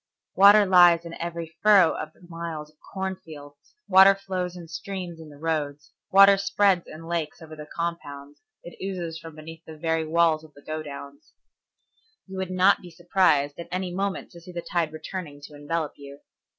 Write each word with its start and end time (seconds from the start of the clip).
Water 0.33 0.65
lies 0.65 1.05
in 1.05 1.13
every 1.21 1.55
furrow 1.61 1.91
of 1.95 2.11
the 2.13 2.25
miles 2.27 2.71
of 2.71 2.77
cornfields, 2.91 3.75
water 3.87 4.15
flows 4.15 4.55
in 4.57 4.67
streams 4.67 5.19
in 5.19 5.29
the 5.29 5.37
roads, 5.37 5.93
water 6.09 6.37
spreads 6.39 6.87
in 6.87 7.05
lakes 7.05 7.39
over 7.39 7.55
the 7.55 7.67
compounds, 7.67 8.41
it 8.63 8.75
oozes 8.83 9.19
from 9.19 9.35
beneath 9.35 9.63
the 9.65 9.77
very 9.77 10.03
walls 10.03 10.43
of 10.43 10.55
the 10.55 10.63
go 10.63 10.81
downs. 10.81 11.33
You 12.25 12.37
would 12.37 12.49
not 12.49 12.81
be 12.81 12.89
surprised 12.89 13.59
at 13.59 13.67
any 13.71 13.93
moment 13.93 14.31
to 14.31 14.41
see 14.41 14.51
the 14.51 14.65
tide 14.73 14.91
returning 14.91 15.39
to 15.41 15.53
envelop 15.53 15.93
you. 15.97 16.19